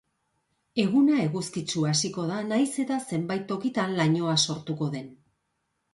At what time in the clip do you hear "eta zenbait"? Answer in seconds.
2.87-3.45